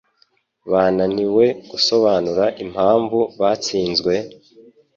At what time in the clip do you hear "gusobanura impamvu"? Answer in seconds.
1.69-3.19